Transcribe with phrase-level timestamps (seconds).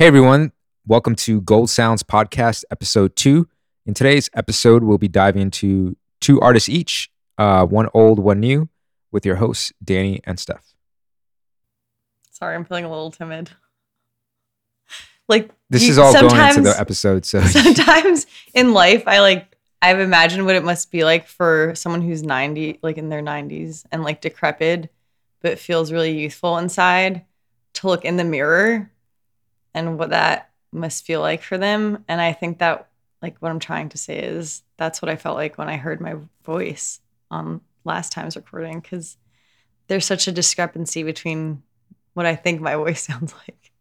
[0.00, 0.52] Hey everyone,
[0.86, 3.46] welcome to Gold Sounds Podcast, episode two.
[3.84, 8.70] In today's episode, we'll be diving into two artists each, uh, one old, one new,
[9.12, 10.72] with your hosts, Danny and Steph.
[12.30, 13.50] Sorry, I'm feeling a little timid.
[15.28, 19.54] Like This you- is all going into the episode, so sometimes in life i like
[19.82, 23.84] i've imagined what it must be like for someone who's 90 like in their 90s
[23.92, 24.90] and like decrepit
[25.42, 27.26] but feels really youthful inside
[27.74, 28.90] to look in the mirror
[29.74, 32.88] and what that must feel like for them and i think that
[33.22, 36.00] like what i'm trying to say is that's what i felt like when i heard
[36.00, 39.16] my voice on last time's recording because
[39.88, 41.62] there's such a discrepancy between
[42.14, 43.72] what i think my voice sounds like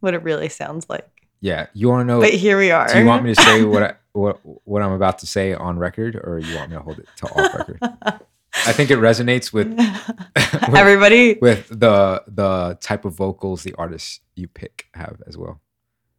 [0.00, 1.66] what it really sounds like yeah.
[1.74, 2.20] You want to know?
[2.22, 4.92] but here we are Do you want me to say what I, what what I'm
[4.92, 7.80] about to say on record, or you want me to hold it to off record?
[8.66, 14.20] I think it resonates with with, Everybody, with the the type of vocals the artists
[14.36, 15.60] you pick have as well.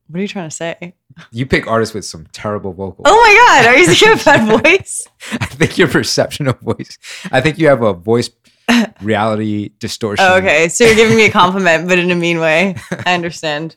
[0.08, 0.96] what are you trying to say?
[1.32, 3.06] You pick artists with some terrible vocals.
[3.06, 5.08] Oh my God, are you saying a bad voice?
[5.32, 6.98] I think your perception of voice.
[7.32, 8.30] I think you have a voice
[9.02, 10.26] reality distortion.
[10.28, 12.76] Oh, okay, so you're giving me a compliment, but in a mean way.
[13.06, 13.76] I understand.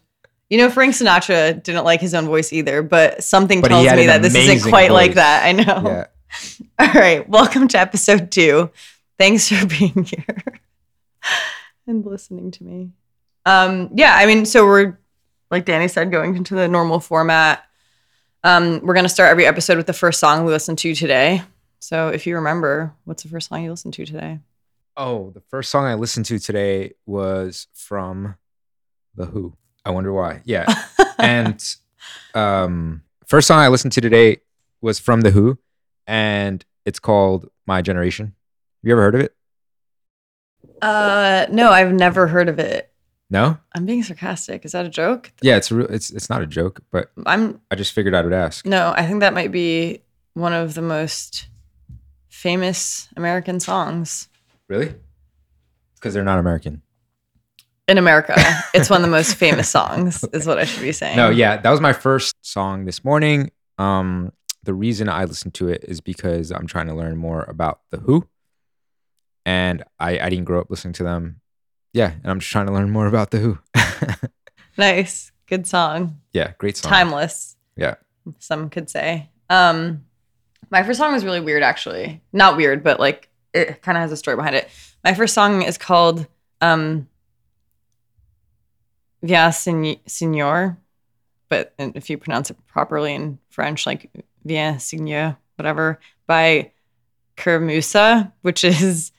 [0.50, 4.06] You know, Frank Sinatra didn't like his own voice either, but something But tells me
[4.06, 5.45] that this isn't quite like that.
[5.45, 5.83] I know.
[5.84, 6.06] Yeah.
[6.78, 8.70] All right, welcome to episode two.
[9.19, 10.61] Thanks for being here
[11.86, 12.91] and listening to me.
[13.47, 14.98] Um, yeah, I mean, so we're
[15.50, 17.64] like Danny said, going into the normal format.
[18.44, 21.42] Um, we're gonna start every episode with the first song we listened to today.
[21.81, 24.41] So if you remember, what's the first song you listened to today?
[24.97, 28.36] Oh, the first song I listened to today was from
[29.14, 29.55] The Who.
[29.84, 30.42] I wonder why.
[30.44, 30.66] Yeah.
[31.19, 31.64] and
[32.34, 34.39] um first song I listened to today
[34.81, 35.59] was from The Who
[36.09, 38.27] and it's called My Generation.
[38.27, 39.34] Have you ever heard of it?
[40.83, 42.91] uh, no, I've never heard of it.
[43.31, 43.59] No?
[43.75, 44.65] I'm being sarcastic.
[44.65, 45.33] Is that a joke?
[45.42, 48.33] Yeah, it's real, it's it's not a joke, but I'm I just figured I would
[48.33, 48.65] ask.
[48.65, 48.95] no.
[48.97, 50.00] I think that might be
[50.34, 51.48] one of the most
[52.28, 54.28] famous American songs.
[54.69, 54.94] Really?
[55.97, 56.81] Because they're not American.
[57.87, 58.34] in America.
[58.72, 61.16] It's one of the most famous songs, is what I should be saying.
[61.16, 63.50] No, yeah, that was my first song this morning.
[63.78, 64.33] Um,
[64.69, 67.97] the reason I listen to it is because I'm trying to learn more about the
[67.97, 68.29] Who,
[69.47, 71.41] and I I didn't grow up listening to them.
[71.95, 73.59] Yeah, and I'm just trying to learn more about the Who.
[74.77, 75.33] Nice.
[75.47, 76.21] Good song.
[76.33, 76.91] yeah, great song.
[76.93, 77.57] Timeless.
[77.77, 77.95] Yeah.
[78.39, 79.31] Some could say.
[79.51, 80.05] Um,
[80.71, 82.23] my first song was really weird, actually.
[82.33, 84.69] Not weird, but like it kind of has a story behind it.
[85.03, 86.27] My first song is called
[86.61, 87.09] um,
[89.23, 90.78] Via Signor,
[91.49, 94.11] but if you pronounce it properly in French, like
[94.48, 96.72] Viens Seigneur, whatever, by
[97.36, 99.12] Keur Moussa, which is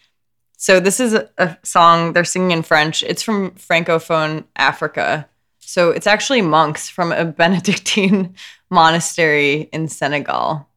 [0.57, 3.01] so this is a, a song they're singing in French.
[3.03, 5.29] It's from Francophone Africa.
[5.59, 8.35] So it's actually monks from a Benedictine
[8.69, 10.67] monastery in Senegal.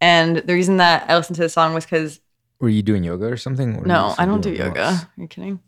[0.00, 2.20] And the reason that I listened to this song was because
[2.58, 3.76] Were you doing yoga or something?
[3.76, 4.82] What no, I don't do yoga.
[4.82, 5.60] Are you kidding?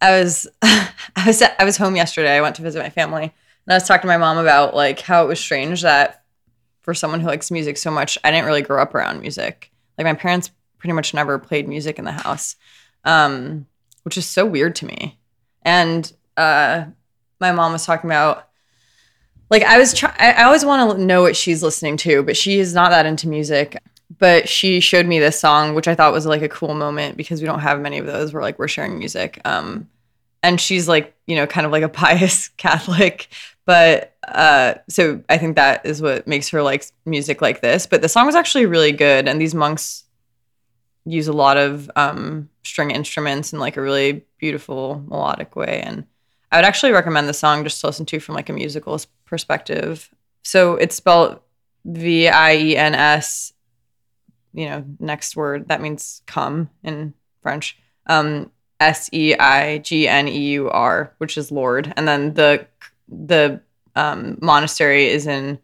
[0.00, 0.92] I was I
[1.26, 2.36] was I was home yesterday.
[2.36, 5.00] I went to visit my family, and I was talking to my mom about like
[5.00, 6.22] how it was strange that
[6.88, 9.70] for someone who likes music so much, I didn't really grow up around music.
[9.98, 12.56] Like my parents pretty much never played music in the house,
[13.04, 13.66] um,
[14.04, 15.18] which is so weird to me.
[15.60, 16.86] And uh,
[17.40, 18.48] my mom was talking about
[19.50, 20.14] like I was trying.
[20.18, 23.28] I always want to know what she's listening to, but she is not that into
[23.28, 23.76] music
[24.18, 27.42] but she showed me this song which i thought was like a cool moment because
[27.42, 29.86] we don't have many of those where like we're sharing music um
[30.42, 33.28] and she's like you know kind of like a pious catholic
[33.68, 37.86] but uh so i think that is what makes her like music like this.
[37.86, 40.04] But the song was actually really good and these monks
[41.04, 45.82] use a lot of um string instruments in like a really beautiful melodic way.
[45.84, 46.06] And
[46.50, 50.08] i would actually recommend the song just to listen to from like a musical perspective.
[50.42, 51.38] So it's spelled
[51.84, 53.52] v-i-e-n-s
[54.54, 55.68] you know, next word.
[55.68, 57.12] That means come in
[57.42, 57.78] French.
[58.06, 58.50] Um,
[58.80, 62.66] S E I G N E U R, which is Lord, and then the
[63.08, 63.60] the
[63.96, 65.58] um, monastery is in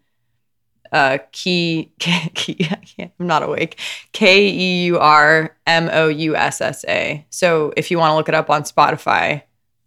[0.91, 1.91] uh, Key.
[1.99, 2.69] Key
[2.99, 3.79] I'm not awake.
[4.11, 7.25] K E U R M O U S S A.
[7.29, 9.43] So if you want to look it up on Spotify,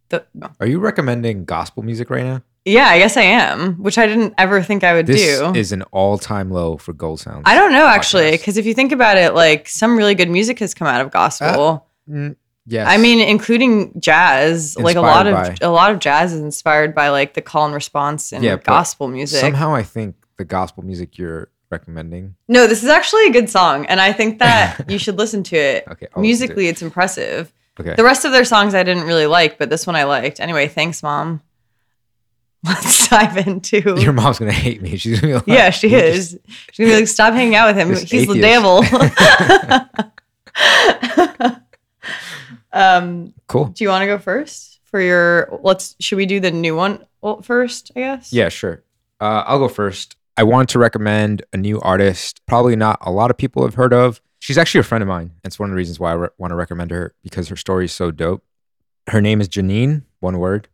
[0.08, 0.25] the
[0.60, 2.43] Are you recommending gospel music right now?
[2.64, 5.54] yeah, I guess I am, which I didn't ever think I would This do.
[5.54, 7.44] is an all-time low for gold sounds.
[7.46, 10.58] I don't know actually, because if you think about it, like some really good music
[10.58, 11.87] has come out of gospel.
[12.11, 12.37] Mm,
[12.69, 12.87] yes.
[12.88, 14.76] I mean, including jazz.
[14.79, 17.65] like a lot of Inspired a lot of jazz is inspired by like the call
[17.67, 19.41] and response and Yeah, gospel music.
[19.41, 22.35] somehow I think the gospel music you're recommending.
[22.47, 25.56] no, this is actually a good song, and I think that you should listen to
[25.56, 25.85] it.
[25.88, 26.70] Okay, I'll Musically, it.
[26.70, 27.53] it's impressive.
[27.81, 27.94] Okay.
[27.94, 30.41] The rest of their songs I didn't really like, but this one I liked.
[30.41, 31.43] Anyway, thanks, mom.
[32.64, 33.94] let's dive into.
[34.00, 34.97] Your mom's gonna hate me.
[34.97, 36.32] She's gonna be like, yeah, she is.
[36.32, 37.88] just- She's gonna be like, stop hanging out with him.
[37.94, 38.82] He's the devil.
[42.73, 43.67] Um, Cool.
[43.67, 45.59] do you want to go first for your?
[45.62, 45.97] Let's.
[46.00, 47.05] Should we do the new one
[47.43, 47.91] first?
[47.97, 48.32] I guess.
[48.32, 48.82] Yeah, sure.
[49.20, 50.17] Uh, I'll go first.
[50.37, 53.93] I wanted to recommend a new artist, probably not a lot of people have heard
[53.93, 54.20] of.
[54.38, 55.32] She's actually a friend of mine.
[55.43, 57.56] And it's one of the reasons why I re- want to recommend her because her
[57.56, 58.44] story is so dope.
[59.09, 60.69] Her name is Janine, one word.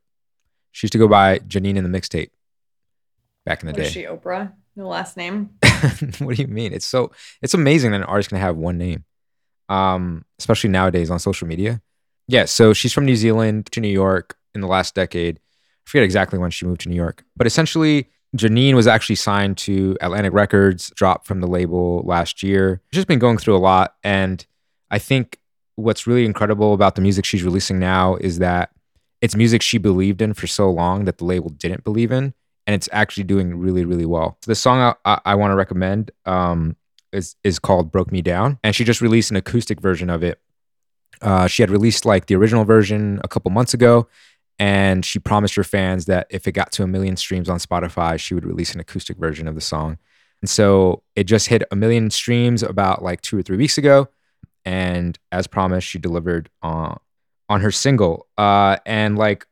[0.72, 2.28] She used to go by Janine in the mixtape
[3.46, 3.86] back in the What day.
[3.86, 4.02] Is she?
[4.02, 4.52] Oprah.
[4.76, 5.50] No last name.
[6.18, 6.74] what do you mean?
[6.74, 9.04] It's so it's amazing that an artist can have one name.
[9.68, 11.80] Um, especially nowadays on social media.
[12.28, 15.38] Yeah, so she's from New Zealand to New York in the last decade.
[15.38, 19.58] I forget exactly when she moved to New York, but essentially Janine was actually signed
[19.58, 22.80] to Atlantic Records, dropped from the label last year.
[22.92, 24.44] She's just been going through a lot and
[24.90, 25.38] I think
[25.76, 28.70] what's really incredible about the music she's releasing now is that
[29.20, 32.34] it's music she believed in for so long that the label didn't believe in
[32.66, 35.56] and it's actually doing really really well so the song i, I, I want to
[35.56, 36.76] recommend um,
[37.14, 38.58] is, is called broke me down.
[38.62, 40.40] And she just released an acoustic version of it.
[41.22, 44.08] Uh, she had released like the original version a couple months ago
[44.58, 48.18] and she promised her fans that if it got to a million streams on spotify
[48.18, 49.98] she would release an acoustic version of the song.
[50.42, 54.08] And so it just hit a million streams about like two or three weeks ago.
[54.64, 56.98] And as promised she delivered on
[57.48, 58.26] on her single.
[58.36, 59.46] Uh and like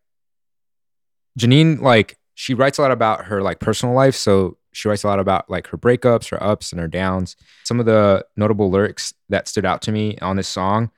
[1.39, 4.15] janine like she writes a lot about her like personal life.
[4.15, 7.37] So she writes a lot about like her breakups her ups and her downs.
[7.65, 10.91] Some of the notable lyrics that stood out to me on this song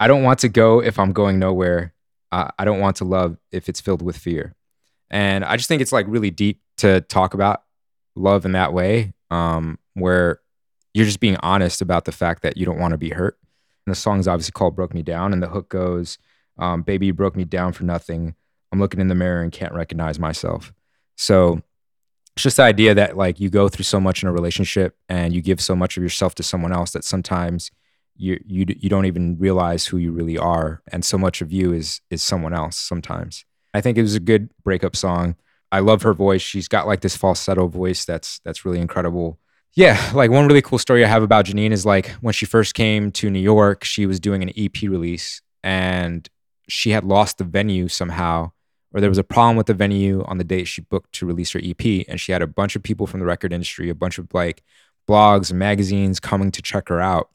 [0.00, 1.92] i don't want to go if i'm going nowhere.
[2.30, 4.54] Uh, i don't want to love if it's filled with fear.
[5.10, 7.62] And i just think it's like really deep to talk about
[8.14, 10.40] love in that way um where
[10.94, 13.38] you're just being honest about the fact that you don't want to be hurt.
[13.86, 16.18] And the song is obviously called broke me down and the hook goes
[16.58, 18.34] um, baby you broke me down for nothing.
[18.72, 20.72] I'm looking in the mirror and can't recognize myself.
[21.16, 21.62] So
[22.38, 25.34] it's just the idea that like you go through so much in a relationship and
[25.34, 27.72] you give so much of yourself to someone else that sometimes
[28.14, 31.72] you you you don't even realize who you really are and so much of you
[31.72, 33.44] is is someone else sometimes.
[33.74, 35.34] I think it was a good breakup song.
[35.72, 36.40] I love her voice.
[36.40, 39.40] She's got like this falsetto voice that's that's really incredible.
[39.74, 42.72] Yeah, like one really cool story I have about Janine is like when she first
[42.74, 46.28] came to New York, she was doing an EP release and
[46.68, 48.52] she had lost the venue somehow,
[48.92, 51.52] or there was a problem with the venue on the date she booked to release
[51.52, 52.06] her EP.
[52.08, 54.62] And she had a bunch of people from the record industry, a bunch of like
[55.08, 57.30] blogs and magazines coming to check her out.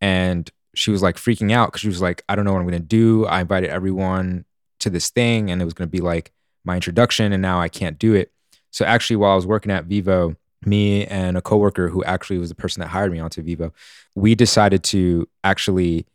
[0.00, 2.70] And she was like freaking out because she was like, I don't know what I'm
[2.70, 3.26] to do.
[3.26, 4.44] I invited everyone
[4.80, 6.32] to this thing and it was to be like
[6.64, 8.32] my introduction, and now I can't do it.
[8.70, 12.48] So actually, while I was working at Vevo, me and a coworker who actually was
[12.48, 13.72] the person that hired me onto Vevo,
[14.14, 16.06] we decided to actually,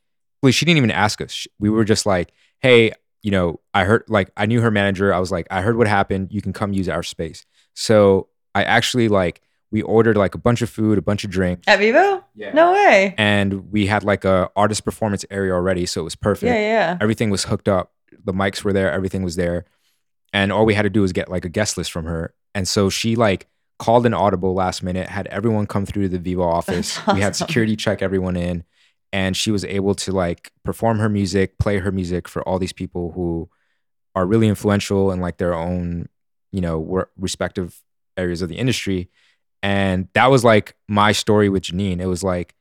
[0.42, 1.48] well, she didn't even ask us.
[1.60, 5.14] We were just like, hey, you know, I heard, like, I knew her manager.
[5.14, 6.30] I was like, I heard what happened.
[6.32, 7.46] You can come use our space.
[7.74, 11.68] So I actually, like, we ordered like a bunch of food, a bunch of drinks.
[11.68, 12.24] At Vevo?
[12.34, 12.54] Yeah.
[12.54, 13.14] No way.
[13.18, 15.86] And we had like a artist performance area already.
[15.86, 16.98] So it was perfect Yeah, yeah.
[17.00, 17.92] everything was hooked up
[18.26, 19.66] the mics were there everything was there
[20.34, 22.68] and all we had to do was get like a guest list from her and
[22.68, 26.44] so she like called an audible last minute had everyone come through to the vevo
[26.44, 28.64] office That's we had security check everyone in
[29.12, 32.74] and she was able to like perform her music play her music for all these
[32.74, 33.50] people who
[34.16, 36.08] are really influential in like their own
[36.52, 37.82] you know respective
[38.18, 39.10] areas of the industry.
[39.64, 42.00] And that was like my story with janine.
[42.00, 42.54] It was like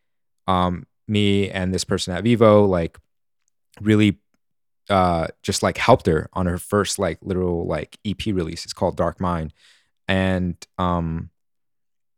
[0.47, 2.99] um me and this person at vevo like
[3.81, 4.19] really
[4.89, 8.65] uh just like helped her on her first like literal like ep release.
[8.65, 9.53] It's called dark mind.
[10.07, 11.31] And um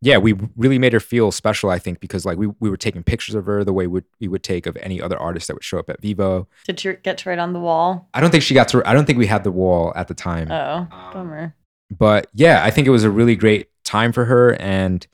[0.02, 3.02] yeah we really made her feel special i think because like we, we were taking
[3.02, 5.64] pictures of her the way we, we would take of any other artist that would
[5.64, 8.08] show up at vevo Did you get to write on the wall?
[8.14, 10.14] i don't think she got to i don't think we had the wall at the
[10.14, 11.54] time Oh, Um, bummer.
[11.90, 14.54] but yeah, I think it was a really great time for her.
[14.60, 15.04] And,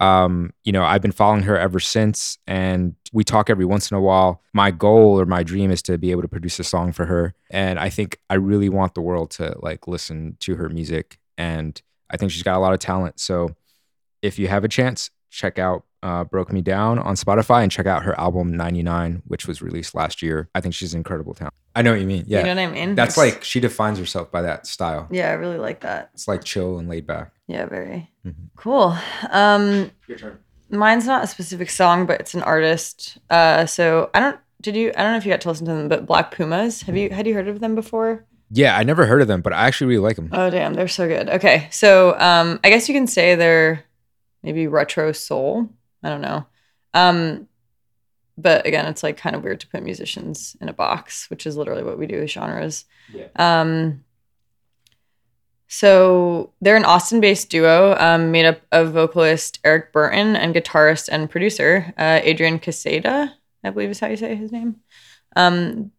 [0.00, 2.38] um, you know, I've been following her ever since.
[2.46, 4.42] And we talk every once in a while.
[4.52, 7.34] My goal or my dream is to be able to produce a song for her.
[7.50, 11.18] And I think I really want the world to like listen to her music.
[11.38, 13.20] And I think she's got a lot of talent.
[13.20, 13.54] So
[14.26, 17.86] if you have a chance, check out uh, Broke Me Down on Spotify and check
[17.86, 20.48] out her album 99, which was released last year.
[20.54, 21.54] I think she's an incredible talent.
[21.74, 22.24] I know what you mean.
[22.26, 22.40] Yeah.
[22.40, 22.94] You know what I mean?
[22.94, 25.08] That's like she defines herself by that style.
[25.10, 26.10] Yeah, I really like that.
[26.14, 27.32] It's like chill and laid back.
[27.48, 28.34] Yeah, very Mhm.
[28.56, 28.96] cool.
[29.30, 30.38] Um, Your turn.
[30.70, 33.18] mine's not a specific song, but it's an artist.
[33.30, 34.38] Uh, so I don't.
[34.62, 34.88] Did you?
[34.96, 36.82] I don't know if you got to listen to them, but Black Pumas.
[36.82, 37.10] Have you?
[37.10, 38.24] Had you heard of them before?
[38.50, 40.30] Yeah, I never heard of them, but I actually really like them.
[40.32, 41.28] Oh damn, they're so good.
[41.28, 43.84] Okay, so um, I guess you can say they're
[44.46, 45.68] maybe retro soul.
[46.02, 46.46] I don't know.
[46.94, 47.48] Um,
[48.38, 51.56] but again, it's like kind of weird to put musicians in a box, which is
[51.56, 52.86] literally what we do with genres.
[53.12, 53.28] Yeah.
[53.36, 54.04] Um,
[55.68, 61.28] So they're an Austin-based duo um, made up of vocalist Eric Burton and guitarist and
[61.28, 63.34] producer uh, Adrian Quesada,
[63.64, 64.76] I believe is how you say his name.
[65.34, 65.90] Um,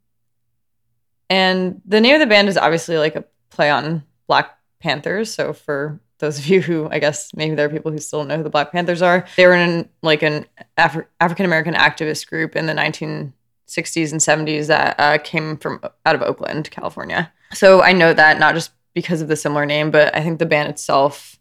[1.29, 5.33] and the name of the band is obviously like a play on Black Panthers.
[5.33, 8.37] So for those of you who I guess maybe there are people who still know
[8.37, 10.45] who the Black Panthers are, they were in like an
[10.77, 16.15] Afri- African American activist group in the 1960s and 70s that uh, came from out
[16.15, 17.31] of Oakland, California.
[17.53, 20.45] So I know that not just because of the similar name, but I think the
[20.45, 21.37] band itself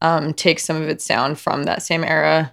[0.00, 2.52] um, takes some of its sound from that same era.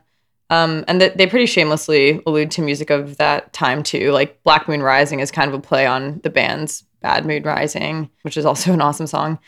[0.51, 4.11] Um, and they pretty shamelessly allude to music of that time too.
[4.11, 8.09] Like Black Moon Rising is kind of a play on the band's Bad Moon Rising,
[8.21, 9.39] which is also an awesome song.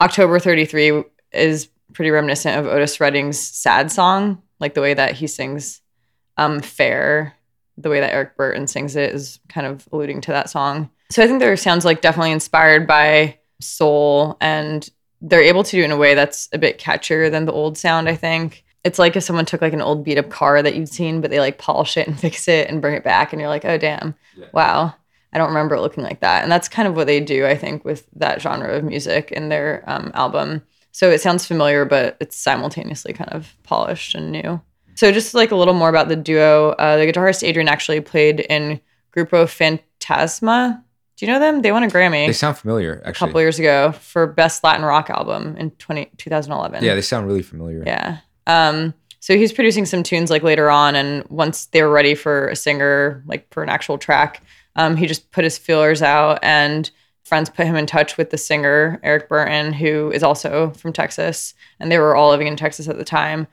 [0.00, 5.26] October 33 is pretty reminiscent of Otis Redding's sad song, like the way that he
[5.26, 5.80] sings
[6.36, 7.34] um, Fair,
[7.78, 10.90] the way that Eric Burton sings it is kind of alluding to that song.
[11.10, 14.88] So I think their sounds like definitely inspired by soul and
[15.22, 17.78] they're able to do it in a way that's a bit catchier than the old
[17.78, 18.64] sound, I think.
[18.84, 21.30] It's like if someone took like an old beat up car that you'd seen, but
[21.30, 23.78] they like polish it and fix it and bring it back and you're like, oh
[23.78, 24.46] damn, Yeah.
[24.52, 24.94] wow.
[25.32, 26.42] I don't remember it looking like that.
[26.42, 29.48] And that's kind of what they do, I think, with that genre of music in
[29.48, 30.62] their um, album.
[30.96, 34.62] So it sounds familiar, but it's simultaneously kind of polished and new.
[34.94, 38.40] So just like a little more about the duo, uh, the guitarist Adrian actually played
[38.40, 38.80] in
[39.14, 40.82] Grupo Fantasma.
[41.18, 41.60] Do you know them?
[41.60, 43.10] They won a Grammy They sound familiar, actually.
[43.10, 46.82] a couple years ago for Best Latin Rock Album in 20, 2011.
[46.82, 47.82] yeah, they sound really familiar.
[47.86, 48.20] Yeah.
[48.46, 52.48] Um, so he's producing some tunes like later on, and once they were ready for
[52.48, 54.42] a singer, like for an actual track,
[54.76, 56.90] um, he just put his feelers out, and
[57.26, 61.54] friends put him in touch with the singer Eric Burton, who is also from Texas,
[61.80, 63.48] and they were all living in Texas at the time.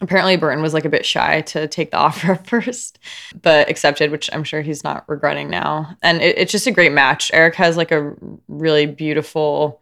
[0.00, 2.98] Apparently, Burton was like a bit shy to take the offer at first,
[3.40, 5.96] but accepted, which I'm sure he's not regretting now.
[6.02, 7.30] And it, it's just a great match.
[7.32, 8.16] Eric has like a
[8.48, 9.80] really beautiful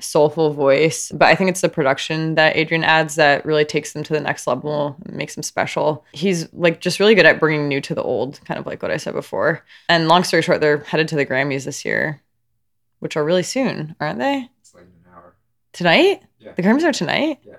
[0.00, 1.10] soulful voice.
[1.12, 4.20] But I think it's the production that Adrian adds that really takes them to the
[4.20, 6.04] next level, makes him special.
[6.12, 8.90] He's like just really good at bringing new to the old, kind of like what
[8.90, 9.64] I said before.
[9.88, 12.20] And long story short, they're headed to the Grammys this year,
[13.00, 14.48] which are really soon, aren't they?
[14.60, 15.34] It's like an hour.
[15.72, 16.22] Tonight?
[16.38, 16.52] Yeah.
[16.52, 17.40] The Grammys are tonight?
[17.42, 17.56] Yeah.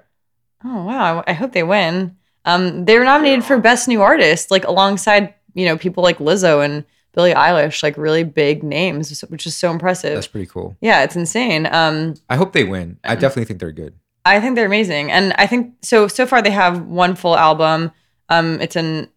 [0.64, 1.24] Oh, wow.
[1.28, 2.18] I hope they win.
[2.46, 6.64] Um, they were nominated for Best New Artist, like alongside, you know, people like Lizzo
[6.64, 10.14] and Billie Eilish, like really big names, which is so impressive.
[10.16, 10.76] That's pretty cool.
[10.82, 11.68] yeah, it's insane.
[11.72, 13.00] Um, I hope they win.
[13.04, 13.96] I definitely think they're good.
[14.26, 16.08] I think they're amazing, and I think so.
[16.08, 17.92] So far, they have one full album.
[18.28, 19.08] Um, it's an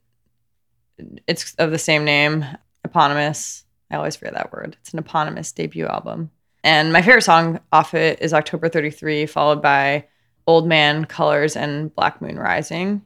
[1.27, 2.45] it's of the same name,
[2.85, 3.65] eponymous.
[3.90, 4.76] I always forget that word.
[4.80, 6.30] It's an eponymous debut album,
[6.62, 10.07] and my favorite song off it is October thirty three, followed by
[10.47, 13.02] Old Man, Colors, and Black Moon Rising.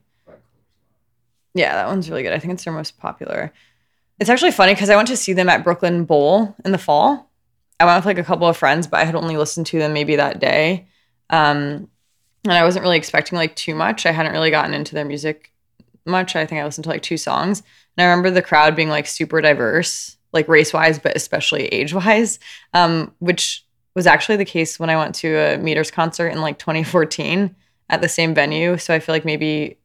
[1.54, 2.32] Yeah, that one's really good.
[2.32, 3.52] I think it's their most popular.
[4.18, 7.30] It's actually funny because I went to see them at Brooklyn Bowl in the fall.
[7.80, 9.92] I went with like a couple of friends, but I had only listened to them
[9.92, 10.86] maybe that day.
[11.30, 11.88] Um,
[12.44, 14.06] and I wasn't really expecting like too much.
[14.06, 15.52] I hadn't really gotten into their music
[16.06, 16.36] much.
[16.36, 17.62] I think I listened to like two songs.
[17.96, 21.94] And I remember the crowd being like super diverse, like race wise, but especially age
[21.94, 22.38] wise,
[22.74, 26.58] um, which was actually the case when I went to a Meters concert in like
[26.58, 27.54] 2014
[27.90, 28.78] at the same venue.
[28.78, 29.78] So I feel like maybe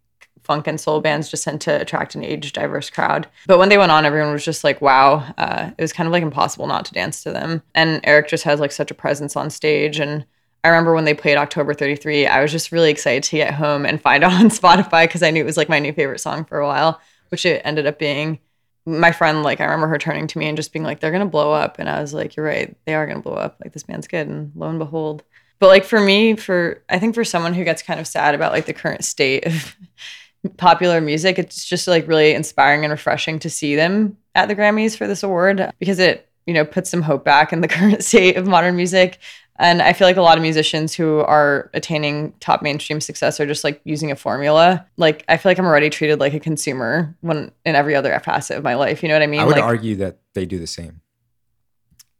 [0.47, 3.27] funk and soul bands just tend to attract an age diverse crowd.
[3.47, 5.25] But when they went on, everyone was just like, wow.
[5.37, 7.61] Uh, it was kind of like impossible not to dance to them.
[7.75, 9.99] And Eric just has like such a presence on stage.
[9.99, 10.25] And
[10.63, 13.85] I remember when they played October 33, I was just really excited to get home
[13.85, 16.45] and find it on Spotify because I knew it was like my new favorite song
[16.45, 18.39] for a while, which it ended up being.
[18.88, 21.22] My friend, like, I remember her turning to me and just being like, they're going
[21.22, 21.77] to blow up.
[21.77, 22.75] And I was like, you're right.
[22.86, 23.58] They are going to blow up.
[23.63, 24.27] Like, this band's good.
[24.27, 25.24] And lo and behold.
[25.60, 28.51] But like for me, for I think for someone who gets kind of sad about
[28.51, 29.75] like the current state of
[30.58, 34.96] popular music, it's just like really inspiring and refreshing to see them at the Grammys
[34.96, 38.38] for this award because it, you know, puts some hope back in the current state
[38.38, 39.20] of modern music.
[39.59, 43.45] And I feel like a lot of musicians who are attaining top mainstream success are
[43.47, 44.85] just like using a formula.
[44.97, 48.57] Like I feel like I'm already treated like a consumer when in every other facet
[48.57, 49.01] of my life.
[49.01, 49.39] You know what I mean?
[49.39, 51.01] I would like argue that they do the same.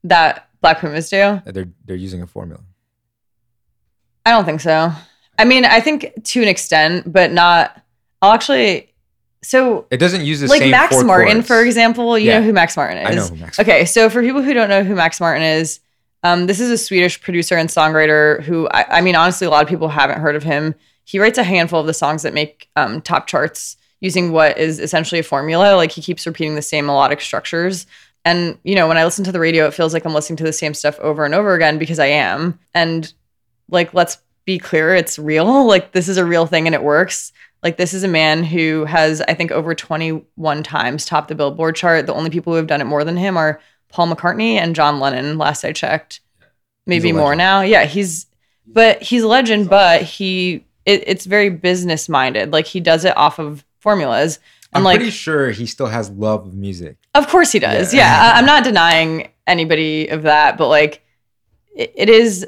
[0.04, 1.18] that Black Pumas do.
[1.46, 2.62] That they're they're using a formula.
[4.26, 4.92] I don't think so.
[5.40, 7.80] I mean, I think to an extent, but not.
[8.22, 8.94] I'll actually.
[9.44, 10.54] So It doesn't use the same.
[10.56, 11.48] like same Max Martin, chords.
[11.48, 12.40] for example, you Yeah.
[12.40, 13.08] know who Max Martin is.
[13.08, 13.60] I know who Max.
[13.60, 15.80] Okay, so for people who don't know who Max Martin is,
[16.28, 19.64] um, this is a Swedish producer and songwriter who, I, I mean, honestly, a lot
[19.64, 20.76] of people haven't heard of him.
[21.06, 24.80] He writes a handful of the songs that make um, top charts using what is
[24.80, 25.76] essentially a formula.
[25.76, 27.88] Like he keeps repeating the same melodic structures.
[28.26, 30.44] And, you know, when I listen to the radio, it feels like I'm listening to
[30.44, 32.60] the same stuff over and over again because I am.
[32.74, 33.12] And,
[33.70, 35.66] like, let's be clear, it's real.
[35.66, 37.32] Like, this is a real thing and it works.
[37.64, 41.76] Like this is a man who has, I think, over 21 times topped the Billboard
[41.76, 42.06] chart.
[42.06, 45.00] The only people who have done it more than him are Paul McCartney and John
[45.00, 45.38] Lennon.
[45.38, 46.22] Last I checked,
[46.86, 47.62] maybe more now.
[47.62, 48.26] Yeah, he's
[48.66, 49.70] but he's a legend.
[49.70, 52.52] But he it, it's very business minded.
[52.52, 54.40] Like he does it off of formulas.
[54.74, 56.98] And I'm like, pretty sure he still has love of music.
[57.16, 57.94] of course he does.
[57.94, 58.02] Yeah.
[58.02, 60.58] Yeah, I, I'm not denying anybody of that.
[60.58, 61.04] But like,
[61.76, 62.46] it, it is.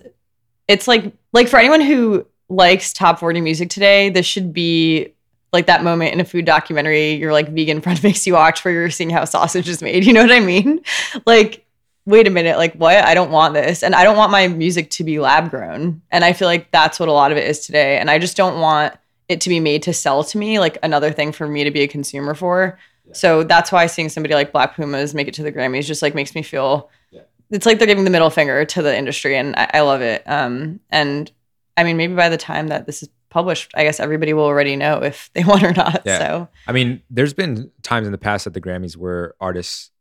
[0.67, 5.13] It's like like for anyone who likes top 40 music today, this should be
[5.51, 8.73] like that moment in a food documentary your like vegan friend makes you watch where
[8.73, 10.05] you're seeing how sausage is made.
[10.05, 10.81] You know what I mean?
[11.25, 11.65] Like,
[12.05, 12.95] wait a minute, like what?
[12.97, 13.83] I don't want this.
[13.83, 16.01] And I don't want my music to be lab grown.
[16.11, 17.97] And I feel like that's what a lot of it is today.
[17.97, 18.95] And I just don't want
[19.27, 21.81] it to be made to sell to me, like another thing for me to be
[21.81, 22.79] a consumer for.
[23.11, 26.13] So that's why seeing somebody like Black Pumas make it to the Grammys just like
[26.13, 27.21] makes me feel Yeah.
[27.49, 30.21] it's like they're giving the middle finger to the industry and I, I love it.
[30.27, 31.31] Um and
[31.75, 34.75] I mean maybe by the time that this is published, I guess everybody will already
[34.75, 36.01] know if they won or not.
[36.05, 36.17] Yeah.
[36.19, 39.91] So I mean, there's been times in the past at the Grammys where artists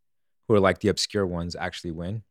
[0.48, 2.22] who are like the obscure ones actually win.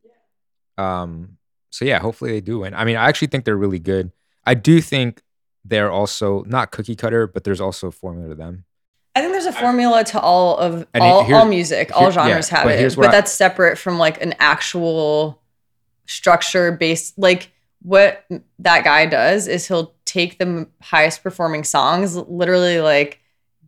[0.78, 1.38] Um,
[1.70, 2.74] so yeah, hopefully they do win.
[2.74, 4.12] I mean, I actually think they're really good.
[4.46, 5.22] I do think
[5.66, 8.64] they're also not cookie cutter, but there's also a formula to them.
[9.16, 12.50] I think there's a formula to all of And all, here's- all music, all genres
[12.52, 15.42] yeah, have but it, but I- that's separate from like an actual
[16.06, 17.18] structure based.
[17.18, 17.52] Like
[17.82, 18.26] what
[18.60, 23.20] that guy does is he'll take the highest performing songs, literally like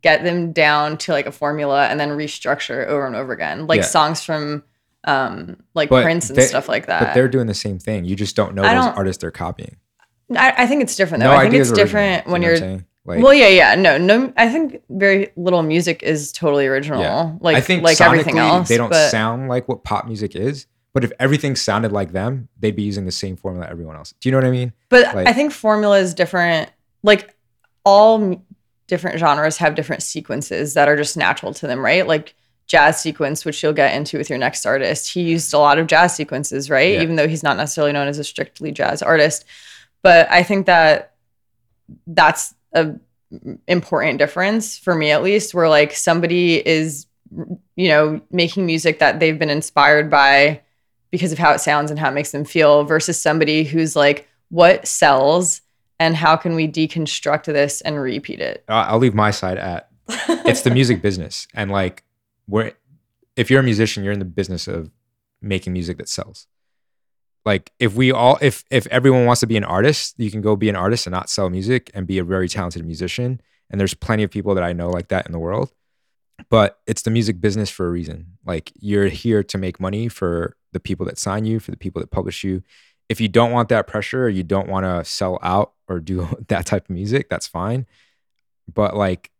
[0.01, 3.81] get them down to like a formula, and then restructure over and over again, like
[3.81, 3.85] Yeah.
[3.87, 4.63] songs from
[5.05, 6.99] um like But Prince and they- stuff like that.
[7.01, 8.05] But they're doing the same thing.
[8.05, 9.75] You just don't know I those don't- artists they're copying.
[10.35, 11.31] I, I think it's different though.
[11.31, 12.85] no I think it's original, different you when know you're what I'm saying?
[13.05, 14.31] like well, yeah, yeah, no, no.
[14.37, 17.31] I think very little music is totally original, Yeah.
[17.39, 18.67] like I think like everything else.
[18.67, 20.67] They don't but sound like what pop music is.
[20.93, 24.13] But if everything sounded like them, they'd be using the same formula everyone else.
[24.19, 24.73] Do you know what I mean?
[24.89, 26.71] but like- I think formula is different.
[27.03, 27.35] Like
[27.83, 28.43] all
[28.87, 32.07] different genres have different sequences that are just natural to them, right?
[32.07, 32.33] Like
[32.65, 35.11] jazz sequence, which you'll get into with your next artist.
[35.11, 36.93] He used a lot of jazz sequences, right?
[36.93, 37.01] Yeah.
[37.01, 39.45] Even though he's not necessarily known as a strictly jazz artist.
[40.01, 41.15] But I think that
[42.07, 42.95] that's a
[43.67, 47.05] important difference for me at least where like somebody is
[47.75, 50.59] you know making music that they've been inspired by
[51.11, 54.27] because of how it sounds and how it makes them feel versus somebody who's like
[54.49, 55.61] what sells
[55.99, 58.63] and how can we deconstruct this and repeat it?
[58.67, 61.47] I'll leave my side at it's the music business.
[61.53, 62.03] And like
[62.47, 62.73] we're
[63.35, 64.91] if you're a musician you're in the business of
[65.41, 66.47] making music that sells.
[67.45, 70.55] Like if we all if if everyone wants to be an artist you can go
[70.55, 73.41] be an artist and not sell music and be a very talented musician.
[73.71, 75.71] And there's plenty of people that i know like that in the world
[76.49, 78.37] but it's the music business for a reason.
[78.45, 82.01] Like you're here to make money for the people that sign you for the people
[82.01, 82.63] that publish you.
[83.07, 86.27] If you don't want that pressure or you don't want to sell out or do
[86.47, 87.85] that type of music that's fine.
[88.71, 89.31] But like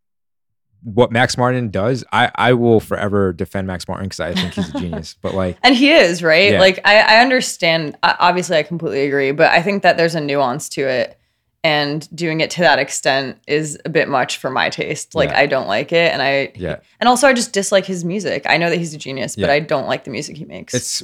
[0.81, 4.73] what Max Martin does, I I will forever defend Max Martin because I think he's
[4.73, 5.17] a genius.
[5.21, 6.53] But like, and he is right?
[6.53, 6.59] Yeah.
[6.59, 10.69] like I, I understand obviously i completely agree but i think that there's a nuance
[10.69, 11.18] to it
[11.63, 15.39] and doing it to that extent is a bit much for my taste like Yeah.
[15.39, 18.55] i don't like it and i yeah, and also i just dislike his music i
[18.57, 21.01] know that he's a genius but i don't like the music he makes it's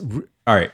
[0.48, 0.72] all right.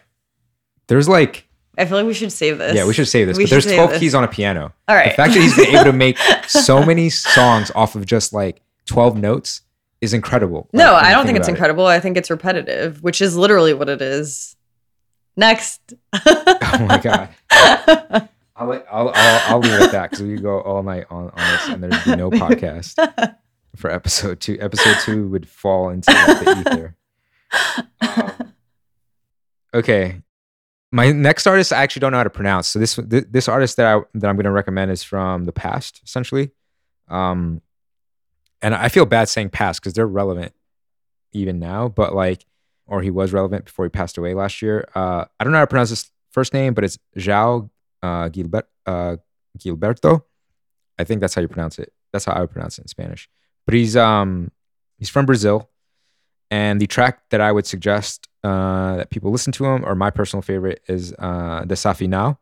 [0.87, 3.45] There's like, i feel like we should save this yeah, we should save this, We
[3.45, 3.99] but there's 12 this.
[3.99, 4.73] keys on a piano.
[4.87, 6.17] all right The fact that he's been able to make
[6.47, 9.61] so many songs off of just like 12 notes
[10.01, 10.67] is incredible.
[10.73, 11.51] no Like, i don't think it's it.
[11.51, 14.55] incredible i think it's repetitive which is literally what it is
[15.37, 15.93] next
[16.73, 18.29] Oh my god.
[18.61, 21.31] I'll, I'll, I'll, I'll leave it at that because we could go all night on,
[21.31, 23.35] on this and there'd be no podcast
[23.75, 24.57] for episode two.
[24.61, 26.95] Episode two would fall into like, the ether.
[28.01, 28.53] Um,
[29.73, 30.21] okay.
[30.91, 32.67] My next artist, I actually don't know how to pronounce.
[32.67, 35.53] So this th- this artist that I that I'm going to recommend is from the
[35.53, 36.51] past, essentially.
[37.07, 37.61] Um,
[38.61, 40.53] and I feel bad saying past because they're relevant
[41.31, 42.45] even now, but like,
[42.85, 44.87] or he was relevant before he passed away last year.
[44.93, 47.69] Uh, I don't know how to pronounce his first name, but it's João
[48.03, 49.17] uh, Gilbert, uh,
[49.57, 50.23] Gilberto.
[50.97, 51.93] I think that's how you pronounce it.
[52.13, 53.29] That's how I would pronounce it in Spanish.
[53.65, 54.51] But he's um
[54.97, 55.69] he's from Brazil,
[56.49, 60.09] and the track that I would suggest uh, that people listen to him, or my
[60.09, 62.37] personal favorite, is uh, Desafinado.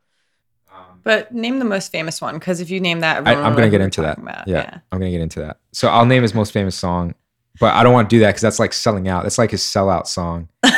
[0.73, 3.69] Um, but name the most famous one because if you name that I, I'm gonna
[3.69, 4.17] get into that.
[4.17, 4.47] about.
[4.47, 5.59] Yeah, I'm gonna get into that.
[5.73, 7.15] So I'll name his most famous song,
[7.59, 9.23] but I don't want to do that because that's like selling out.
[9.23, 10.49] That's like his sellout song.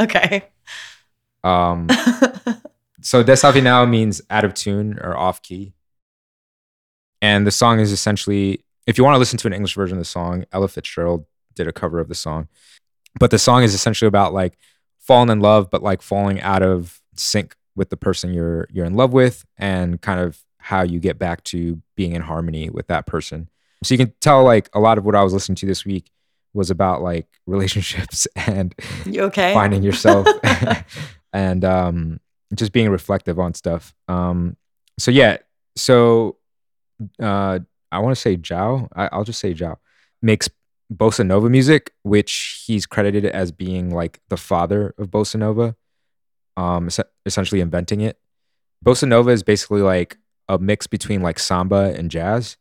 [0.00, 0.44] okay
[1.44, 1.88] Um,
[3.02, 5.72] so Desafinado means out of tune or off key.
[7.22, 10.00] And the song is essentially, if you want to listen to an English version of
[10.00, 12.48] the song, Ella Fitzgerald did a cover of the song.
[13.18, 14.58] But the song is essentially about like
[14.98, 18.94] falling in love, but like falling out of sync with the person you're you're in
[18.94, 23.06] love with, and kind of how you get back to being in harmony with that
[23.06, 23.48] person.
[23.82, 26.10] So you can tell like a lot of what I was listening to this week
[26.52, 28.74] was about like relationships and
[29.06, 30.26] you okay finding yourself
[31.32, 32.20] and um,
[32.54, 33.94] just being reflective on stuff.
[34.08, 34.56] Um,
[34.98, 35.38] so yeah,
[35.76, 36.36] so
[37.22, 37.58] uh,
[37.92, 38.88] I want to say Jao.
[38.94, 39.78] I, I'll just say Jao
[40.22, 40.48] makes
[40.92, 45.76] bossa nova music, which he's credited as being like the father of bossa nova,
[46.56, 48.18] um, es- essentially inventing it.
[48.84, 52.56] Bossa nova is basically like a mix between like samba and jazz,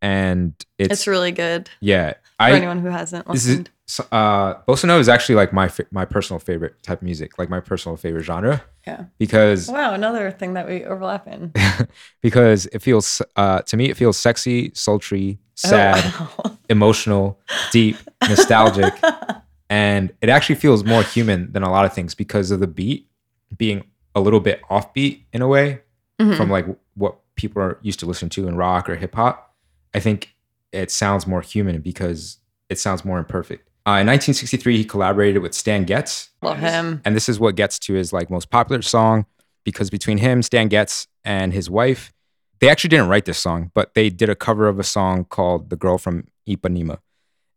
[0.00, 2.12] and it's, It's, really good yeah.
[2.12, 3.70] for I anyone who hasn't this is listened.
[4.12, 7.60] Uh, bossa nova is actually like my my personal favorite type of music, like my
[7.60, 9.04] personal favorite genre, yeah.
[9.18, 11.52] because Wow, another thing that we overlap in.
[12.22, 17.40] because it feels uh, to me it feels sexy, sultry, sad, Oh, emotional,
[17.72, 17.96] deep,
[18.28, 18.92] nostalgic,
[19.70, 23.08] and it actually feels more human than a lot of things because of the beat
[23.56, 25.80] being a little bit offbeat in a way
[26.20, 26.36] Mhm.
[26.36, 29.54] from like what people are used to listening to in rock or hip hop.
[29.94, 30.34] I think
[30.72, 33.67] it sounds more human because it sounds more imperfect.
[33.88, 37.00] Uh, in 1963, he collaborated with Stan Getz, Love him.
[37.06, 39.24] and this is what gets to his like most popular song
[39.64, 42.12] because between him, Stan Getz, and his wife,
[42.60, 45.70] they actually didn't write this song, but they did a cover of a song called
[45.70, 46.98] "The Girl from Ipanema,"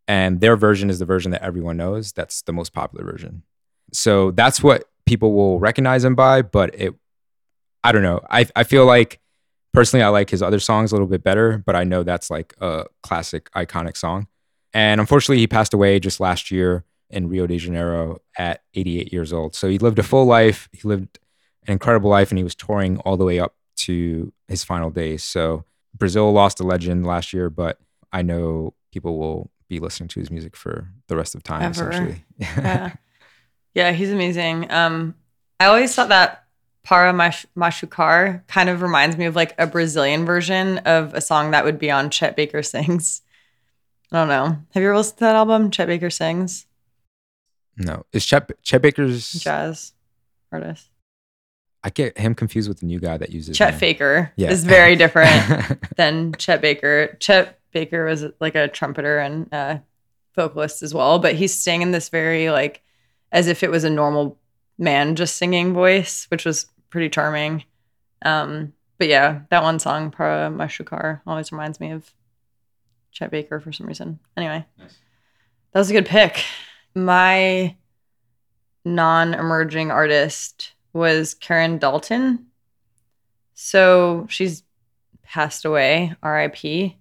[0.07, 2.13] and their version is the version that everyone knows.
[2.13, 3.43] That's the most popular version.
[3.91, 6.43] So that's what people will recognize him by.
[6.43, 6.95] But it,
[7.83, 8.21] I don't know.
[8.29, 9.19] I I feel like
[9.73, 12.53] personally, I like his other songs a little bit better, but I know that's like
[12.61, 14.27] a classic, iconic song.
[14.73, 19.33] And unfortunately, he passed away just last year in Rio de Janeiro at 88 years
[19.33, 19.53] old.
[19.53, 20.69] So he lived a full life.
[20.71, 21.19] He lived
[21.67, 25.23] an incredible life, and he was touring all the way up to his final days.
[25.23, 25.65] So
[25.97, 27.79] Brazil lost a legend last year, but
[28.11, 31.61] I know people will be listening to his music for the rest of time.
[31.61, 31.89] Ever.
[31.89, 32.93] Essentially, Yeah.
[33.73, 34.71] yeah, he's amazing.
[34.71, 35.15] Um,
[35.59, 36.45] I always thought that
[36.83, 41.51] Para Mash- Machucar kind of reminds me of like a Brazilian version of a song
[41.51, 43.21] that would be on Chet Baker Sings.
[44.11, 44.45] I don't know.
[44.73, 46.65] Have you ever listened to that album, Chet Baker Sings?
[47.77, 49.31] no, is Chet Chet Baker's?
[49.31, 49.93] Jazz
[50.51, 50.89] artist.
[51.83, 54.51] I get him confused with the new guy that uses Chet Faker Yeah.
[54.51, 57.15] is very different than Chet Baker.
[57.19, 59.79] Chet Baker was like a trumpeter and uh,
[60.35, 62.83] vocalist as well, but he's singing this very like
[63.31, 64.37] as if it was a normal
[64.77, 67.63] man just singing voice, which was pretty charming.
[68.23, 72.13] Um, but yeah, that one song, Para Machucar, always reminds me of
[73.11, 74.19] Chet Baker for some reason.
[74.37, 76.43] Anyway, that was a good pick.
[76.95, 77.75] My
[78.83, 82.47] non-emerging artist was Karen Dalton.
[83.53, 84.63] So she's
[85.23, 86.93] passed away, RIP.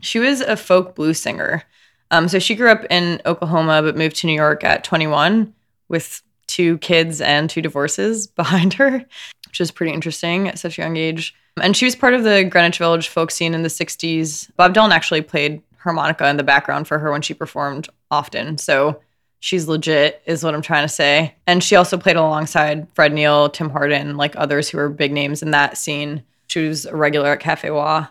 [0.00, 1.64] She was a folk blues singer.
[2.10, 5.54] Um, so she grew up in Oklahoma but moved to New York at 21
[5.88, 9.04] with two kids and two divorces behind her,
[9.46, 11.34] which is pretty interesting at such a young age.
[11.62, 14.50] And she was part of the Greenwich Village folk scene in the 60s.
[14.56, 18.58] Bob Dylan actually played harmonica in the background for her when she performed often.
[18.58, 19.00] So
[19.40, 21.34] she's legit, is what I'm trying to say.
[21.46, 25.42] And she also played alongside Fred Neil, Tim Hardin, like others who were big names
[25.42, 26.22] in that scene.
[26.46, 28.08] She was a regular at Cafe Wha.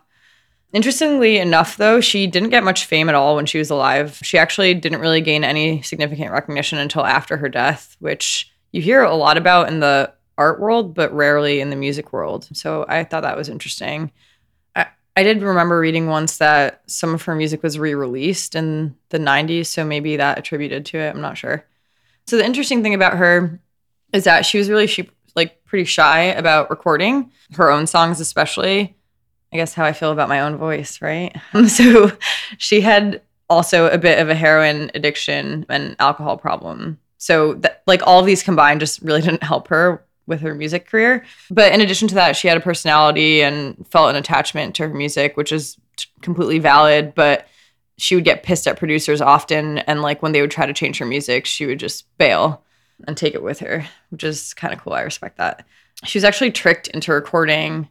[0.73, 4.19] Interestingly enough, though, she didn't get much fame at all when she was alive.
[4.21, 9.01] She actually didn't really gain any significant recognition until after her death, which you hear
[9.01, 12.47] a lot about in the art world, but rarely in the music world.
[12.53, 14.11] So I thought that was interesting.
[14.75, 19.17] I, did remember reading once that some of her music was re released in the
[19.17, 21.09] 90s, so maybe that attributed to it.
[21.09, 21.65] I'm not sure.
[22.27, 23.59] So the interesting thing about her
[24.13, 28.95] is that she was really she, like pretty shy about recording her own songs, especially.
[29.53, 31.35] I guess how I feel about my own voice, right?
[31.67, 32.11] so
[32.57, 36.99] she had also a bit of a heroin addiction and alcohol problem.
[37.17, 40.87] So that, like all of these combined just really didn't help her with her music
[40.87, 41.25] career.
[41.49, 44.93] But in addition to that, she had a personality and felt an attachment to her
[44.93, 47.47] music, which is t- completely valid, but
[47.97, 50.99] she would get pissed at producers often and like when they would try to change
[50.99, 52.63] her music, she would just bail
[53.07, 54.93] and take it with her, which is kind of cool.
[54.93, 55.65] I respect that.
[56.03, 57.89] She was actually tricked into recording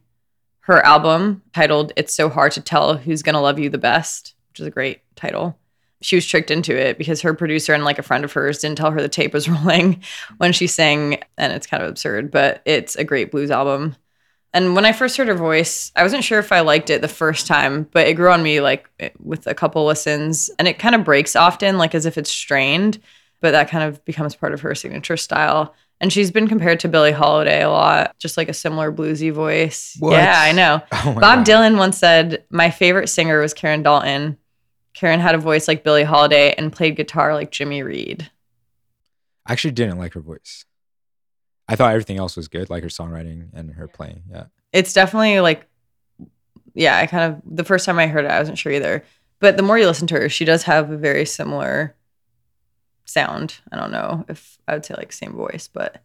[0.67, 4.59] her album titled It's So Hard to Tell Who's Gonna Love You the Best, which
[4.59, 5.57] is a great title.
[6.01, 8.77] She was tricked into it because her producer and like a friend of hers didn't
[8.77, 10.03] tell her the tape was rolling
[10.39, 13.95] when she sang, and it's kind of absurd, but it's a great blues album.
[14.53, 17.07] And when I first heard her voice, I wasn't sure if I liked it the
[17.07, 18.89] first time, but it grew on me like
[19.21, 22.99] with a couple listens, and it kind of breaks often, like as if it's strained,
[23.41, 25.77] but that kind of becomes part of her signature style.
[26.01, 29.97] And she's been compared to Billie Holiday a lot, just like a similar bluesy voice.
[29.99, 30.13] What?
[30.13, 30.83] Yeah, I know.
[30.93, 31.47] Oh Bob God.
[31.47, 34.37] Dylan once said, My favorite singer was Karen Dalton.
[34.93, 38.31] Karen had a voice like Billie Holiday and played guitar like Jimmy Reed.
[39.47, 40.65] I actually didn't like her voice.
[41.69, 44.23] I thought everything else was good, like her songwriting and her playing.
[44.31, 44.45] Yeah.
[44.73, 45.67] It's definitely like,
[46.75, 49.05] yeah, I kind of, the first time I heard it, I wasn't sure either.
[49.41, 51.95] But the more you listen to her, she does have a very similar
[53.07, 53.57] sound.
[53.73, 56.03] I don't know if I would say like same voice, but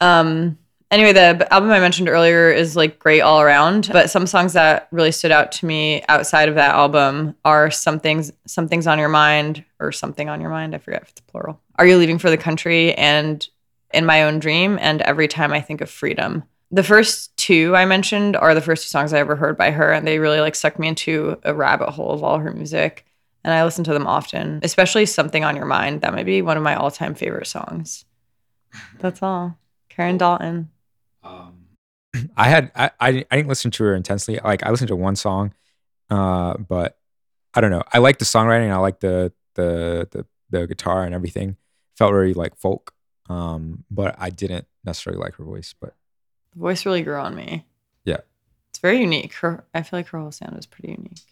[0.00, 0.58] um
[0.90, 4.88] Anyway, the album I mentioned earlier is like great all around, but some songs that
[4.90, 9.08] really stood out to me outside of that album are some something's something's on your
[9.08, 10.74] mind or something on your mind.
[10.74, 11.58] I forget if it's plural.
[11.76, 13.48] Are you leaving for the country and
[13.92, 16.44] in my own dream and every time I think of freedom.
[16.70, 19.92] The first two I mentioned are the first two songs I ever heard by her,
[19.92, 23.04] and they really like sucked me into a rabbit hole of all her music.
[23.44, 26.02] And I listen to them often, especially Something on Your Mind.
[26.02, 28.04] That might be one of my all time favorite songs.
[29.00, 29.58] That's all.
[29.88, 30.70] Karen Dalton.
[31.24, 31.66] Um,
[32.36, 34.38] I had I, I I didn't listen to her intensely.
[34.42, 35.54] Like I listened to one song,
[36.10, 36.98] uh, but
[37.54, 37.82] I don't know.
[37.92, 38.70] I like the songwriting.
[38.70, 41.56] I like the the the the guitar and everything.
[41.96, 42.94] Felt very like folk.
[43.28, 45.74] Um, but I didn't necessarily like her voice.
[45.78, 45.94] But
[46.54, 47.66] The voice really grew on me.
[48.04, 48.18] Yeah.
[48.70, 49.34] It's very unique.
[49.34, 51.31] Her I feel like her whole sound is pretty unique.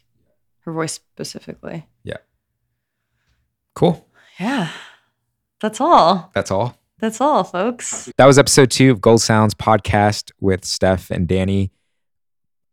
[0.61, 1.87] Her voice specifically.
[2.03, 2.17] Yeah.
[3.73, 4.07] Cool.
[4.39, 4.69] Yeah.
[5.59, 6.31] That's all.
[6.33, 6.77] That's all.
[6.99, 8.11] That's all, folks.
[8.17, 11.71] That was episode two of Gold Sounds podcast with Steph and Danny.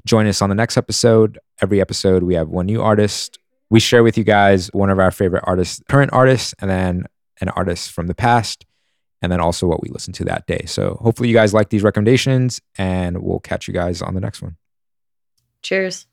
[0.05, 1.39] Join us on the next episode.
[1.63, 3.39] Every episode, we have one new artist.
[3.71, 7.05] We share with you guys one of our favorite artists, current artists, and then
[7.41, 8.67] an artist from the past,
[9.23, 10.65] and then also what we listened to that day.
[10.67, 14.43] So hopefully, you guys like these recommendations, and we'll catch you guys on the next
[14.43, 14.57] one.
[15.63, 16.07] Cheers.